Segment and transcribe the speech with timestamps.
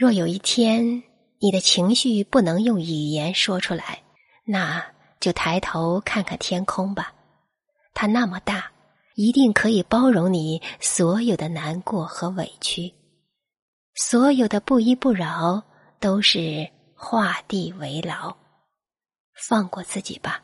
[0.00, 1.02] 若有一天
[1.40, 4.02] 你的情绪不能用语言说出来
[4.46, 4.82] 那
[5.20, 7.12] 就抬头看看天空吧。
[7.92, 8.72] 它那么大
[9.14, 12.90] 一定可以包容你所有的难过和委屈。
[13.94, 15.62] 所有的不依不饶
[15.98, 18.34] 都是画地为牢。
[19.34, 20.42] 放过自己吧。